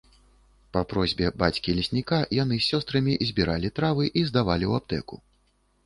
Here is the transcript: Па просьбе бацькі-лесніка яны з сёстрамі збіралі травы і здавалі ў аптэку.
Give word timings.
Па 0.77 0.81
просьбе 0.93 1.27
бацькі-лесніка 1.43 2.19
яны 2.43 2.59
з 2.63 2.67
сёстрамі 2.71 3.13
збіралі 3.31 3.75
травы 3.81 4.11
і 4.19 4.29
здавалі 4.33 4.65
ў 4.73 4.85
аптэку. 4.85 5.15